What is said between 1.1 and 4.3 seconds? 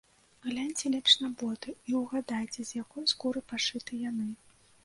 на боты і ўгадайце, з якой скуры пашыты яны.